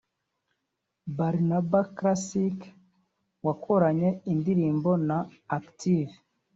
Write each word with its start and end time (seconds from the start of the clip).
Barnaba 1.17 1.81
Classic 1.97 2.57
wakoranye 3.45 4.09
indirimbo 4.31 4.89
na 5.07 5.17
Active 5.57 6.13